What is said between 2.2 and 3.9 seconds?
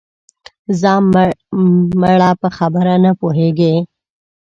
په خبره نه پوهېږې